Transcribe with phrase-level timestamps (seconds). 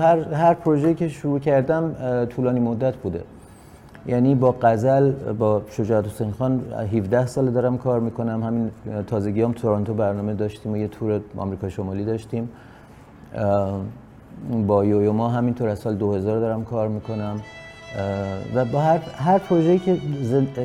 [0.00, 1.94] هر هر پروژه‌ای که شروع کردم
[2.24, 3.22] طولانی مدت بوده.
[4.06, 8.42] یعنی با غزل با شجاعت حسین خان 17 سال دارم کار می‌کنم.
[8.42, 8.70] همین
[9.06, 12.48] تازگی هم تورنتو برنامه داشتیم و یه تور آمریکا شمالی داشتیم.
[14.66, 17.40] با یویو ما همینطور از سال 2000 دارم کار می‌کنم.
[18.54, 19.98] و با هر, هر پروژه‌ای که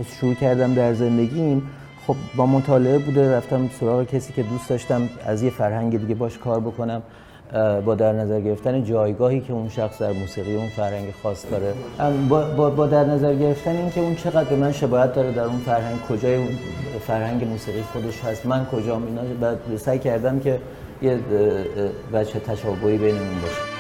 [0.04, 1.64] شروع کردم در زندگیم
[2.08, 6.38] خب با مطالعه بوده رفتم سراغ کسی که دوست داشتم از یه فرهنگ دیگه باش
[6.38, 7.02] کار بکنم.
[7.86, 11.74] با در نظر گرفتن جایگاهی که اون شخص در موسیقی اون فرهنگ خاص داره.
[12.30, 16.02] با, با, در نظر گرفتن اینکه اون چقدر به من شباهت داره در اون فرهنگ
[16.10, 16.58] کجای اون
[17.08, 20.60] فرهنگ موسیقی خودش هست من کجام اینا سعی کردم که
[21.02, 21.20] یه
[22.14, 23.75] بچه تشابهی بینمون باشه.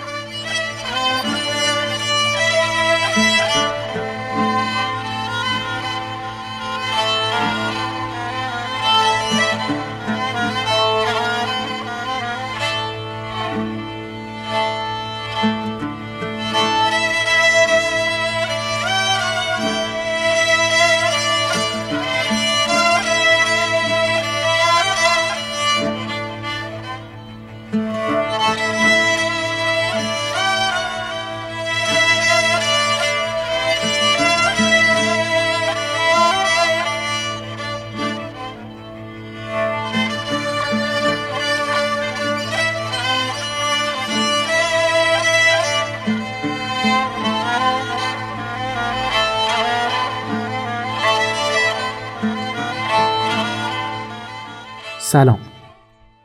[55.16, 55.40] سلام.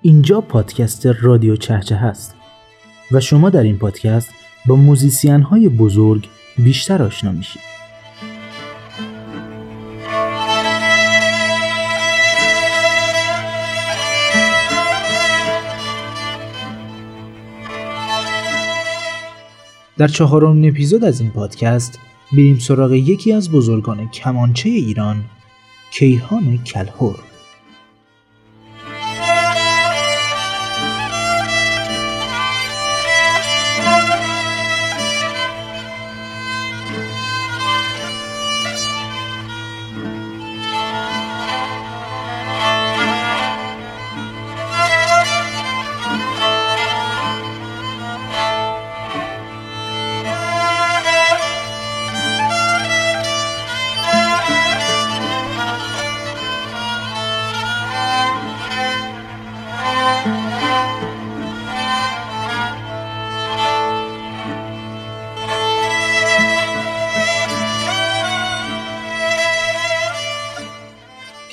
[0.03, 2.35] اینجا پادکست رادیو چهچه هست
[3.13, 4.35] و شما در این پادکست
[4.67, 7.63] با موزیسین های بزرگ بیشتر آشنا میشید.
[19.99, 21.99] در چهارم اپیزود از این پادکست
[22.33, 25.25] بریم سراغ یکی از بزرگان کمانچه ایران
[25.93, 27.30] کیهان کلهور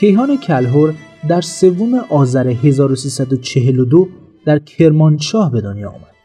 [0.07, 0.94] کیهان کلهور
[1.29, 4.07] در سوم آذر 1342
[4.45, 6.16] در کرمانشاه به دنیا آمد.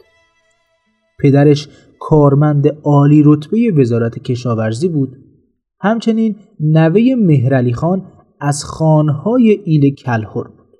[1.18, 1.68] پدرش
[2.00, 5.16] کارمند عالی رتبه وزارت کشاورزی بود.
[5.80, 10.76] همچنین نوه مهرعلی خان از خانهای ایل کلهور بود.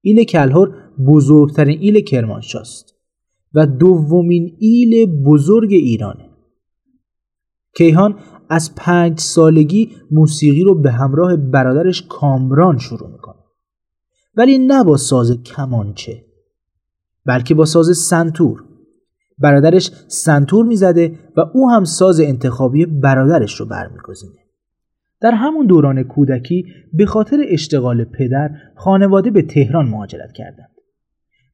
[0.00, 0.74] ایل کلهور
[1.06, 2.94] بزرگترین ایل کرمانشاه است
[3.54, 6.28] و دومین ایل بزرگ ایرانه.
[7.76, 8.18] کیهان
[8.50, 13.42] از پنج سالگی موسیقی رو به همراه برادرش کامران شروع می‌کنه.
[14.36, 16.24] ولی نه با ساز کمانچه
[17.26, 18.64] بلکه با ساز سنتور.
[19.38, 24.38] برادرش سنتور می‌زده و او هم ساز انتخابی برادرش رو برمیگزینه.
[25.20, 30.70] در همون دوران کودکی به خاطر اشتغال پدر خانواده به تهران مهاجرت کردند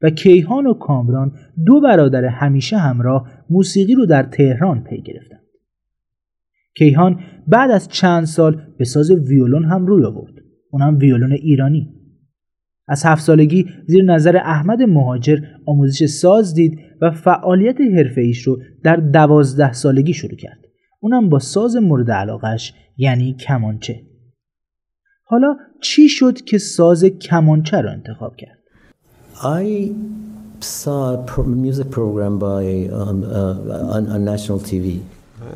[0.03, 1.33] و کیهان و کامران
[1.67, 5.34] دو برادر همیشه همراه موسیقی رو در تهران پی گرفتند
[6.77, 10.35] کیهان بعد از چند سال به ساز ویولون هم روی آورد.
[10.71, 11.91] اونم ویولون ایرانی.
[12.89, 18.59] از هفت سالگی زیر نظر احمد مهاجر آموزش ساز دید و فعالیت حرفه ایش رو
[18.85, 20.59] در دوازده سالگی شروع کرد.
[21.01, 24.01] اونم با ساز مورد علاقش یعنی کمانچه.
[25.25, 28.59] حالا چی شد که ساز کمانچه رو انتخاب کرد؟
[29.35, 29.93] I
[30.61, 32.65] saw a music program by
[33.01, 34.87] um, uh, on, on national TV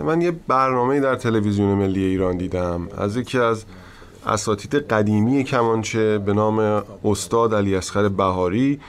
[0.04, 2.88] من یه برنامه در تلویزیون ملی ایران دیدم.
[2.98, 3.64] از یکی از
[4.26, 8.80] اساتید قدیمی کمانچه به نام استاد علی اسخر بهاری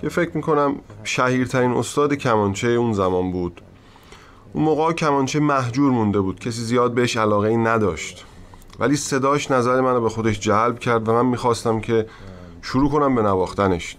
[0.00, 3.60] که فکر می‌کنم شهیرترین استاد کمانچه اون زمان بود.
[4.52, 6.40] اون موقع کمانچه محجور مونده بود.
[6.40, 8.24] کسی زیاد بهش علاقه ای نداشت.
[8.78, 12.06] ولی صداش نظر منو به خودش جلب کرد و من می‌خواستم که
[12.62, 13.96] شروع کنم به نواختنش.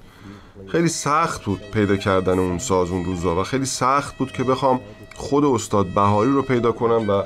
[0.68, 4.80] خیلی سخت بود پیدا کردن اون ساز اون روزا و خیلی سخت بود که بخوام
[5.22, 7.24] خود استاد بهاری رو پیدا کنم و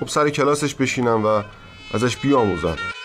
[0.00, 1.42] خب سر کلاسش بشینم و
[1.94, 2.76] ازش بیاموزم.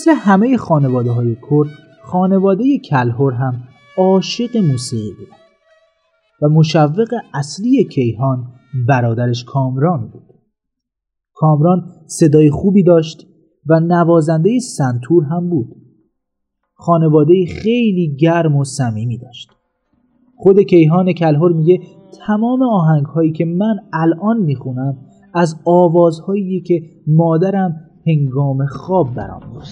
[0.00, 1.68] مثل همه خانواده های کرد
[2.02, 3.62] خانواده کلهور هم
[3.98, 5.28] عاشق موسیقی بود
[6.42, 8.46] و مشوق اصلی کیهان
[8.88, 10.22] برادرش کامران بود.
[11.34, 13.26] کامران صدای خوبی داشت
[13.66, 15.76] و نوازنده سنتور هم بود.
[16.74, 19.50] خانواده خیلی گرم و صمیمی داشت.
[20.36, 21.80] خود کیهان کلهور میگه
[22.26, 24.96] تمام آهنگ هایی که من الان می‌خونم
[25.34, 29.62] از آوازهایی که مادرم هنگام خواب برام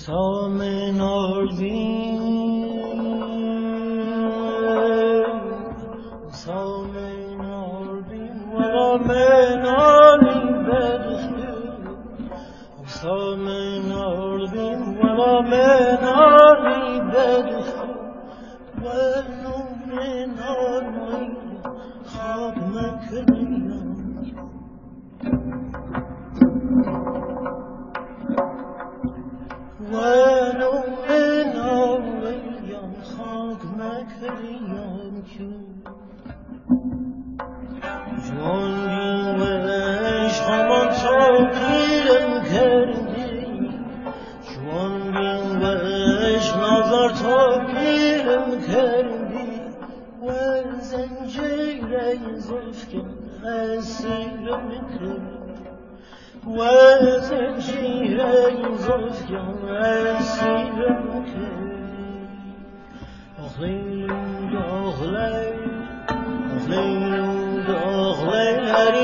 [30.00, 30.72] منو
[31.08, 35.50] به نامیان خاک مکریان جو
[38.28, 43.70] جان بیمش همان تاقیرم کردی.
[44.50, 49.28] جان بیمش نظر تاقیرم کردی.
[50.22, 50.30] و
[50.80, 53.08] زنجیرم زفکم
[53.44, 54.88] اسیرم
[56.56, 61.08] وقت شیرین زفگم اسیرم
[63.58, 64.06] خیلی
[64.72, 65.58] آخلیم
[67.69, 68.94] داخلی آخلیم هر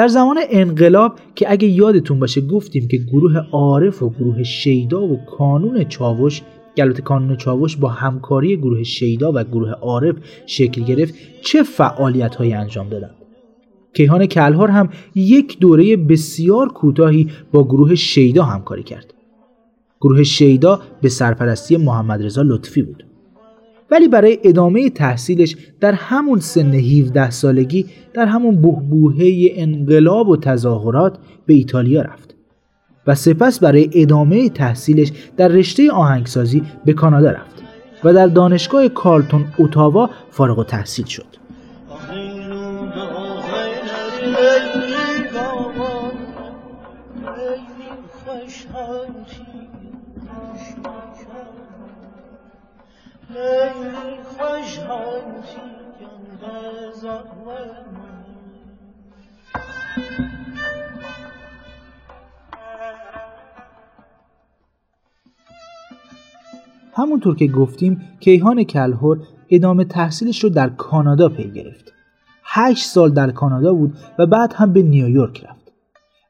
[0.00, 5.16] در زمان انقلاب که اگه یادتون باشه گفتیم که گروه عارف و گروه شیدا و
[5.16, 6.42] کانون چاوش
[6.76, 10.16] گلوت کانون چاوش با همکاری گروه شیدا و گروه عارف
[10.46, 13.14] شکل گرفت چه فعالیت هایی انجام دادند؟
[13.94, 19.14] کیهان کلهار هم یک دوره بسیار کوتاهی با گروه شیدا همکاری کرد.
[20.00, 23.09] گروه شیدا به سرپرستی محمد رضا لطفی بود.
[23.90, 31.18] ولی برای ادامه تحصیلش در همون سن 17 سالگی در همون بهبوهه انقلاب و تظاهرات
[31.46, 32.34] به ایتالیا رفت
[33.06, 37.62] و سپس برای ادامه تحصیلش در رشته آهنگسازی به کانادا رفت
[38.04, 41.26] و در دانشگاه کارلتون اوتاوا فارغ و تحصیل شد
[66.94, 69.18] همونطور که گفتیم کیهان کلهور
[69.50, 71.92] ادامه تحصیلش رو در کانادا پی گرفت.
[72.44, 75.72] هشت سال در کانادا بود و بعد هم به نیویورک رفت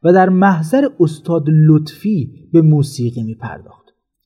[0.02, 3.79] و در محضر استاد لطفی به موسیقی می پرداخت.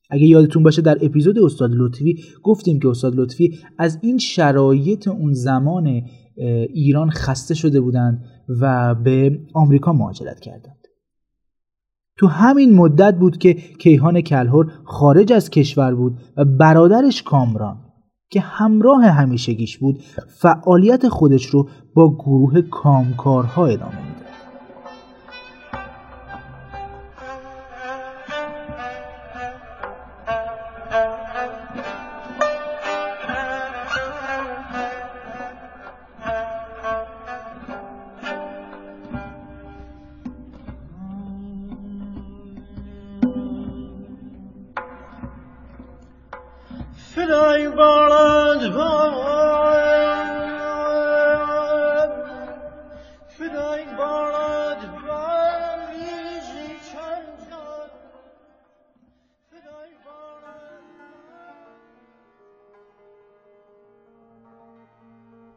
[0.09, 5.33] اگه یادتون باشه در اپیزود استاد لطفی گفتیم که استاد لطفی از این شرایط اون
[5.33, 6.01] زمان
[6.73, 8.23] ایران خسته شده بودند
[8.61, 10.75] و به آمریکا مهاجرت کردند.
[12.17, 17.77] تو همین مدت بود که کیهان کلهور خارج از کشور بود و برادرش کامران
[18.29, 24.14] که همراه همیشگیش بود فعالیت خودش رو با گروه کامکارها ادامه می‌داد.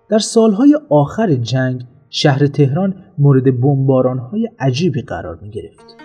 [0.09, 5.97] در سالهای آخر جنگ شهر تهران مورد بمبارانهای عجیبی قرار می گرفت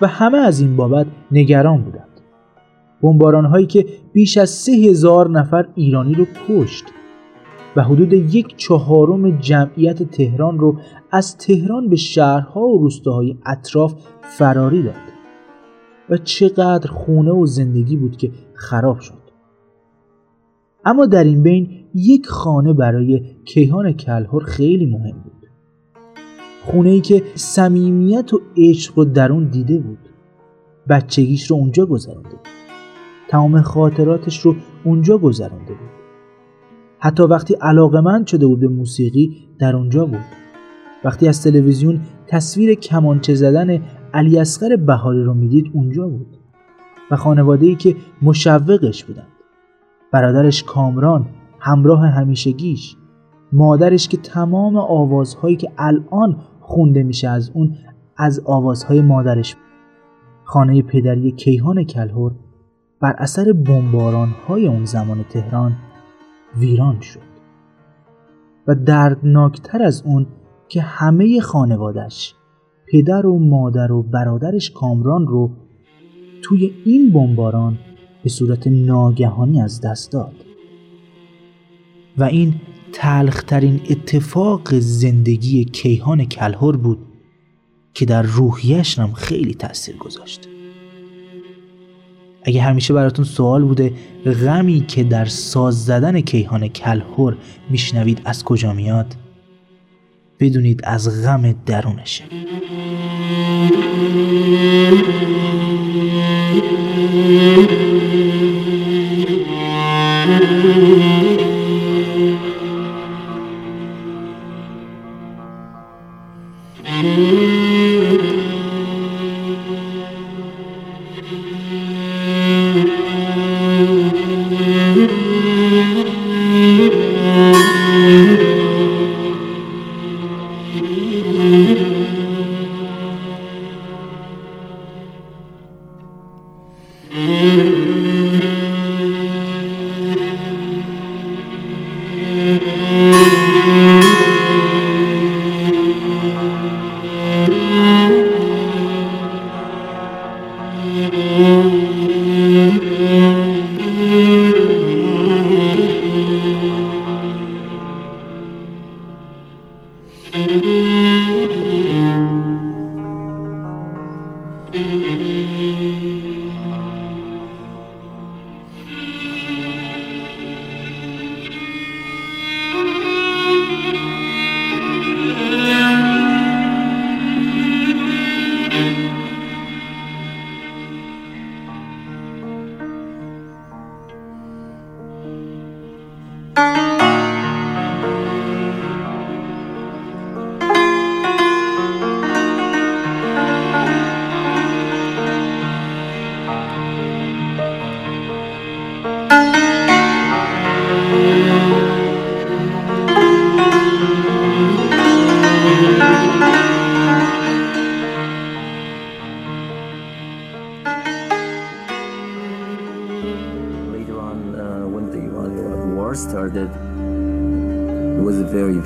[0.00, 2.09] و همه از این بابت نگران بودند.
[3.02, 6.84] بمبارانهایی که بیش از سه هزار نفر ایرانی رو کشت
[7.76, 10.78] و حدود یک چهارم جمعیت تهران رو
[11.10, 14.94] از تهران به شهرها و روستاهای اطراف فراری داد
[16.10, 19.20] و چقدر خونه و زندگی بود که خراب شد.
[20.84, 25.46] اما در این بین یک خانه برای کیهان کلهر خیلی مهم بود.
[26.64, 29.98] خونه ای که صمیمیت و عشق رو در اون دیده بود.
[30.88, 32.59] بچگیش رو اونجا گذرانده بود.
[33.30, 35.90] تمام خاطراتش رو اونجا گذرانده بود.
[36.98, 40.24] حتی وقتی علاقمند شده بود به موسیقی در اونجا بود.
[41.04, 43.82] وقتی از تلویزیون تصویر کمانچه زدن
[44.14, 46.36] علی اصغر بهاری رو می‌دید اونجا بود.
[47.10, 49.28] و خانواده ای که مشوقش بودند.
[50.12, 51.26] برادرش کامران
[51.58, 52.96] همراه همیشگیش.
[53.52, 57.76] مادرش که تمام آوازهایی که الان خونده میشه از اون
[58.16, 59.56] از آوازهای مادرش.
[60.44, 62.32] خانه پدری کیهان کلهور
[63.00, 63.54] بر اثر
[64.48, 65.76] های اون زمان تهران
[66.58, 67.30] ویران شد
[68.66, 70.26] و دردناکتر از اون
[70.68, 72.34] که همه خانوادش
[72.92, 75.50] پدر و مادر و برادرش کامران رو
[76.42, 77.78] توی این بمباران
[78.22, 80.34] به صورت ناگهانی از دست داد
[82.18, 82.54] و این
[82.92, 86.98] تلخترین اتفاق زندگی کیهان کلهر بود
[87.94, 90.49] که در روحیش هم خیلی تاثیر گذاشت.
[92.44, 93.92] اگه همیشه براتون سوال بوده
[94.24, 97.36] غمی که در ساز زدن کیهان کلهور
[97.70, 99.14] میشنوید از کجا میاد
[100.40, 102.24] بدونید از غم درونشه.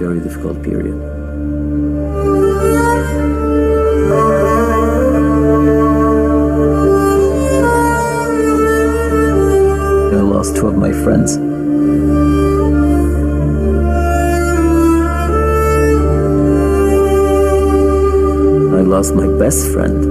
[0.05, 1.01] Very, difficult period.
[10.13, 11.39] I lost two of my friends.
[18.77, 20.05] I lost my best friend.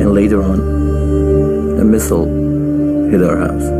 [0.00, 0.60] And later on,
[1.80, 2.26] a missile
[3.10, 3.73] hit our house.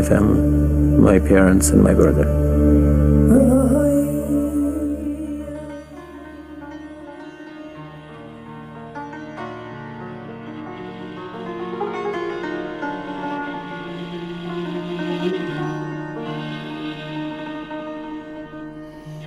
[0.00, 2.24] My family, my parents and my brother.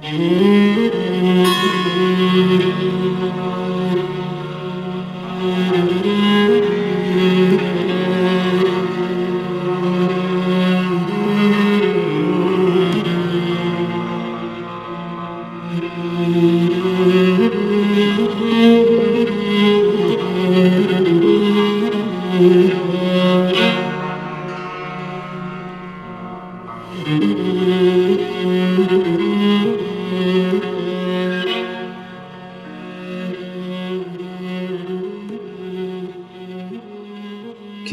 [0.02, 0.73] Mm.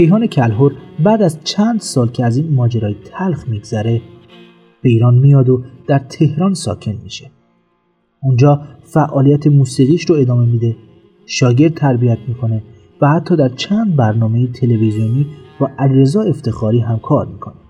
[0.00, 0.72] کیهان کلهور
[1.04, 4.02] بعد از چند سال که از این ماجرای تلخ میگذره
[4.82, 7.30] به ایران میاد و در تهران ساکن میشه.
[8.22, 10.76] اونجا فعالیت موسیقیش رو ادامه میده
[11.26, 12.62] شاگرد تربیت می‌کنه
[13.00, 15.26] و حتی در چند برنامه تلویزیونی
[15.58, 17.60] با علیرضا افتخاری هم کار می‌کنه.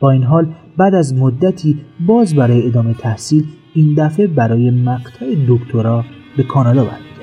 [0.00, 6.04] با این حال بعد از مدتی باز برای ادامه تحصیل این دفعه برای مقطع دکترا
[6.36, 7.13] به کانادا برمیگرده.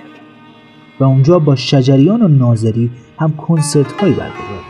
[1.02, 4.61] و اونجا با شجریان و ناظری هم کنسرت هایی برگزار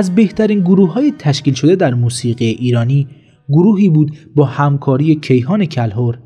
[0.00, 3.08] از بهترین گروه های تشکیل شده در موسیقی ایرانی
[3.48, 6.18] گروهی بود با همکاری کیهان کلهور،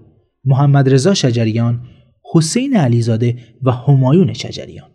[0.44, 1.80] محمد رضا شجریان،
[2.34, 4.88] حسین علیزاده و همایون شجریان.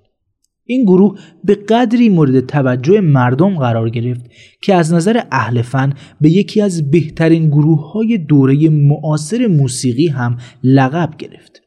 [0.66, 4.26] این گروه به قدری مورد توجه مردم قرار گرفت
[4.62, 10.38] که از نظر اهل فن به یکی از بهترین گروه های دوره معاصر موسیقی هم
[10.64, 11.62] لقب گرفت.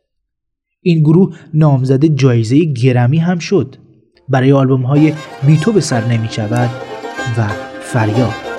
[0.80, 3.76] این گروه نامزد جایزه گرمی هم شد.
[4.28, 5.12] برای آلبوم های
[5.46, 6.91] بیتو به سر نمی شود
[7.38, 7.48] و
[7.80, 8.51] فریاد.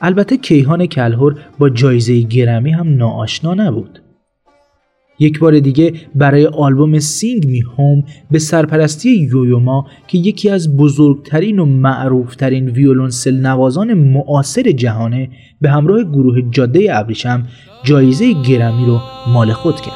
[0.00, 4.02] البته کیهان کلهر با جایزه گرمی هم ناآشنا نبود.
[5.18, 10.76] یک بار دیگه برای آلبوم Sing Me Home به سرپرستی یویو ما که یکی از
[10.76, 15.28] بزرگترین و معروفترین ویولونسل نوازان معاصر جهانه
[15.60, 17.46] به همراه گروه جاده ابریشم
[17.84, 19.00] جایزه گرمی رو
[19.32, 19.95] مال خود کرد.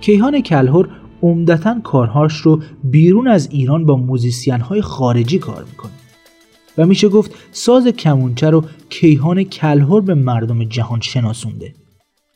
[0.00, 0.88] کیهان کلهر
[1.22, 5.92] عمدتا کارهاش رو بیرون از ایران با موزیسین های خارجی کار می‌کنه.
[6.78, 11.74] و میشه گفت ساز کمونچه رو کیهان کلهر به مردم جهان شناسونده.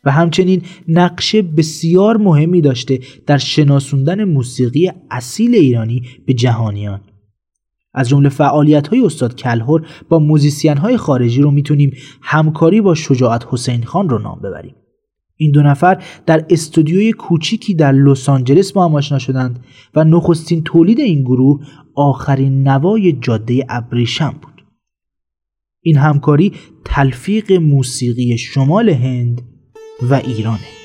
[0.05, 7.00] و همچنین نقش بسیار مهمی داشته در شناسوندن موسیقی اصیل ایرانی به جهانیان.
[7.94, 13.46] از جمله فعالیت های استاد کلهر با موزیسین های خارجی رو می‌تونیم همکاری با شجاعت
[13.50, 14.74] حسین خان رو نام ببریم.
[15.44, 20.62] این دو نفر در استودیوی کوچیکی در لس آنجلس با هم آشنا شدند و نخستین
[20.62, 24.64] تولید این گروه آخرین نوای جاده ابریشم بود.
[25.80, 26.52] این همکاری
[26.85, 29.42] تلفیق موسیقی شمال هند
[30.11, 30.84] و ایرانه.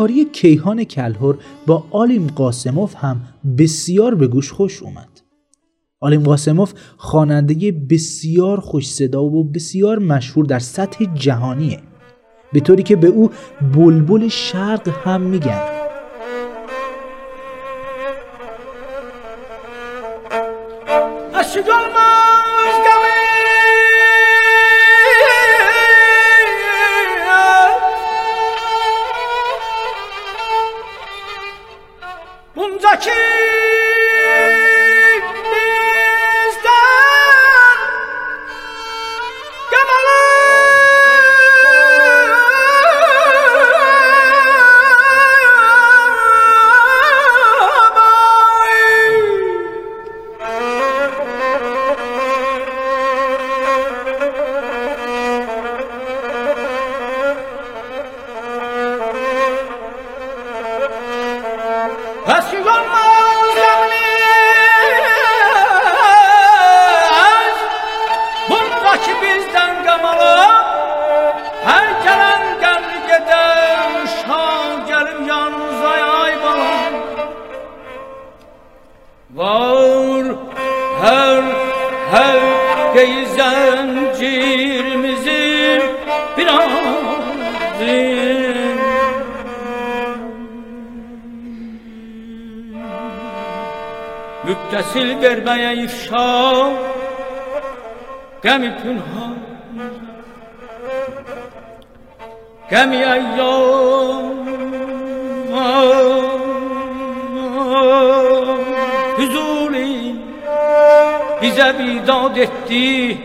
[0.00, 3.20] همکاری کیهان کلهور با آلیم قاسموف هم
[3.58, 5.20] بسیار به گوش خوش اومد.
[6.00, 11.78] آلیم قاسموف خواننده بسیار خوش صدا و بسیار مشهور در سطح جهانیه.
[12.52, 13.30] به طوری که به او
[13.74, 15.79] بلبل شرق هم میگن.
[95.30, 96.70] گربه افشا
[98.44, 99.36] غمی پنهان
[102.70, 104.40] غمی ایام
[109.16, 110.16] Huzuri
[111.42, 113.18] bize bidat etti.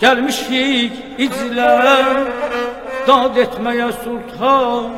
[0.00, 1.72] Gelmişik izle
[3.06, 4.90] dad etmeye sultan.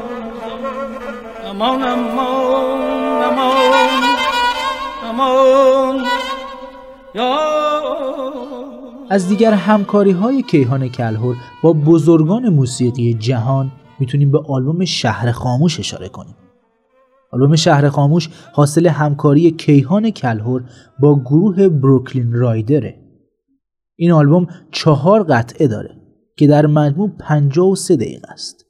[1.51, 4.06] Aman aman aman.
[9.11, 15.81] از دیگر همکاری های کیهان کلهور با بزرگان موسیقی جهان می‌تونیم به آلبوم شهر خاموش
[15.81, 16.37] اشاره کنیم.
[17.33, 20.65] آلبوم شهر خاموش حاصل همکاری کیهان کلهور
[21.01, 22.99] با گروه بروکلین رایدره.
[23.97, 25.97] این آلبوم چهار قطعه داره
[26.37, 28.65] که در مجموع 53 دقیقه است.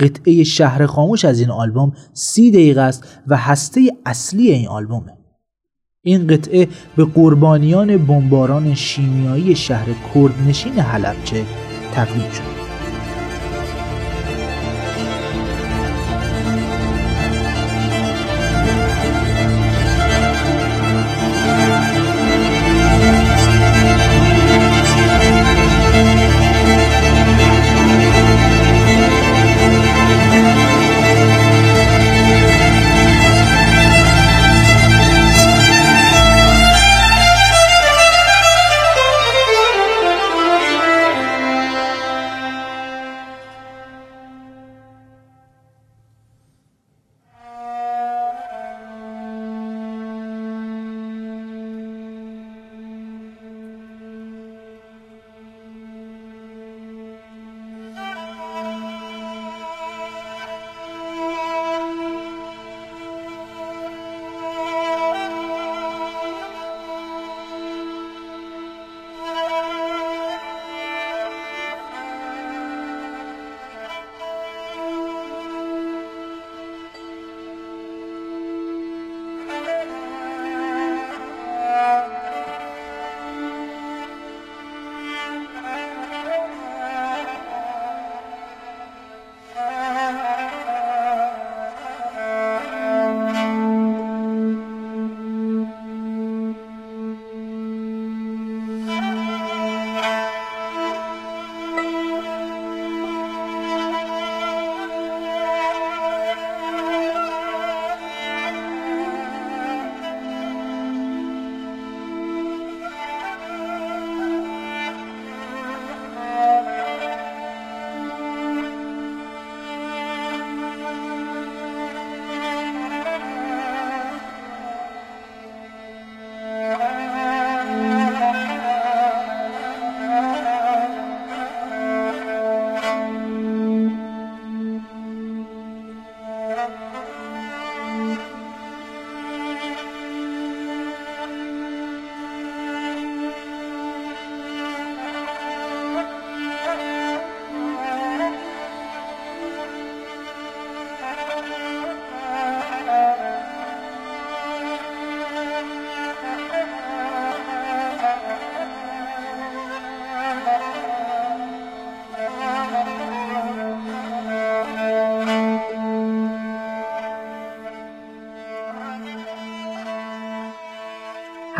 [0.00, 5.19] قطعه شهر خاموش از این آلبوم سی دقیقه است و هسته اصلی این آلبومه
[6.02, 11.44] این قطعه به قربانیان بمباران شیمیایی شهر کردنشین حلبچه
[11.94, 12.59] تقدیم شد.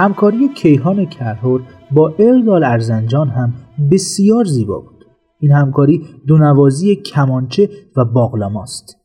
[0.01, 3.55] همکاری کیهان کرهور با ارگال ارزنجان هم
[3.91, 5.05] بسیار زیبا بود
[5.41, 8.97] این همکاری دونوازی کمانچه و باقلاماست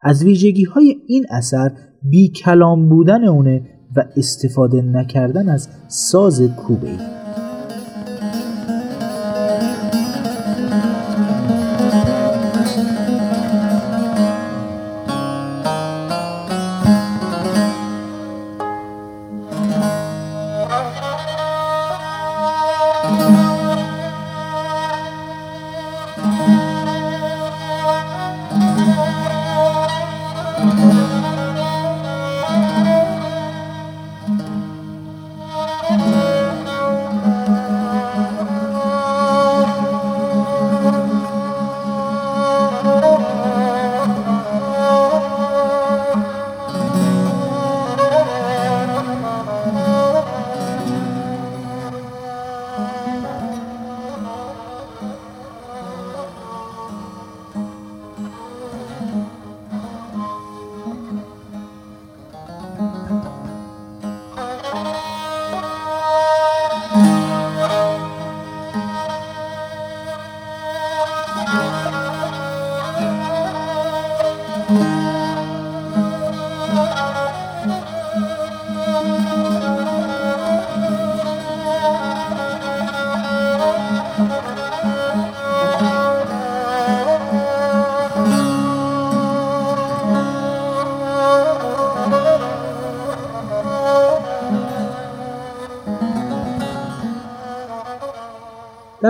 [0.00, 3.62] از ویژگی های این اثر بی کلام بودن اونه
[3.96, 7.19] و استفاده نکردن از ساز کوبه ای.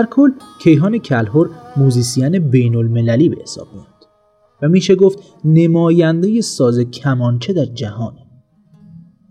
[0.01, 4.07] در کل کیهان کلهور موزیسین بین المللی به حساب میاد.
[4.61, 8.27] و میشه گفت نماینده ساز کمانچه در جهانه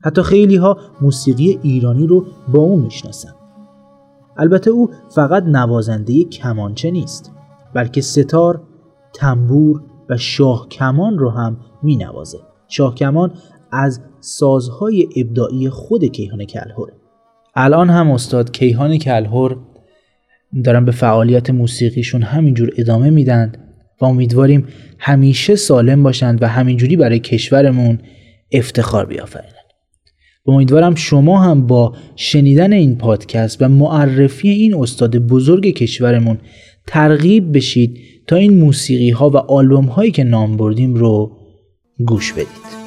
[0.04, 3.34] حتی خیلی ها موسیقی ایرانی رو با او می‌شناسن.
[4.36, 7.32] البته او فقط نوازنده کمانچه نیست
[7.74, 8.62] بلکه ستار،
[9.14, 13.32] تنبور و شاه کمان رو هم می نوازه شاه کمان
[13.72, 16.92] از سازهای ابداعی خود کیهان کلهوره
[17.54, 19.56] الان هم استاد کیهان کلهور
[20.64, 23.52] دارن به فعالیت موسیقیشون همینجور ادامه میدن
[24.00, 24.64] و امیدواریم
[24.98, 27.98] همیشه سالم باشند و همینجوری برای کشورمون
[28.52, 29.54] افتخار بیافرینند
[30.46, 36.38] و امیدوارم شما هم با شنیدن این پادکست و معرفی این استاد بزرگ کشورمون
[36.86, 41.36] ترغیب بشید تا این موسیقی ها و آلبوم هایی که نام بردیم رو
[42.06, 42.79] گوش بدید.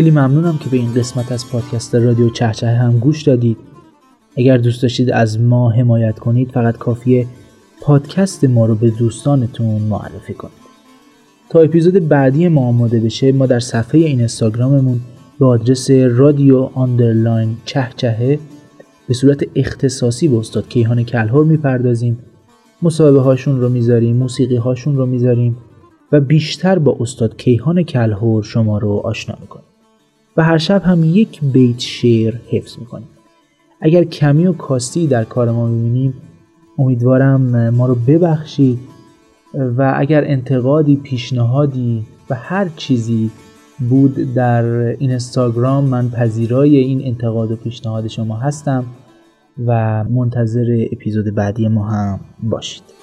[0.00, 3.56] خیلی ممنونم که به این قسمت از پادکست رادیو چهچه هم گوش دادید.
[4.36, 7.26] اگر دوست داشتید از ما حمایت کنید فقط کافیه
[7.82, 10.54] پادکست ما رو به دوستانتون معرفی کنید.
[11.50, 15.00] تا اپیزود بعدی ما آماده بشه ما در صفحه این اینستاگراممون
[15.38, 18.38] به آدرس رادیو underline چهچهه
[19.08, 22.18] به صورت اختصاصی به استاد کیهان کلهر می‌پردازیم.
[22.82, 25.56] مصاحبه هاشون رو می‌ذاریم موسیقی هاشون رو می‌ذاریم
[26.12, 29.69] و بیشتر با استاد کیهان کلهور شما رو آشنا می‌کنیم.
[30.36, 33.08] و هر شب هم یک بیت شعر حفظ می‌کنیم.
[33.80, 36.14] اگر کمی و کاستی در کار ما می‌بینیم
[36.78, 38.78] امیدوارم ما رو ببخشید
[39.54, 43.30] و اگر انتقادی پیشنهادی و هر چیزی
[43.88, 44.64] بود در
[44.98, 48.84] اینستاگرام من پذیرای این انتقاد و پیشنهاد شما هستم
[49.66, 52.99] و منتظر اپیزود بعدی ما هم باشید.